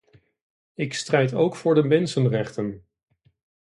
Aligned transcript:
Ik 0.73 0.93
strijd 0.93 1.33
ook 1.33 1.55
voor 1.55 1.75
de 1.75 1.83
mensenrechten. 1.83 2.85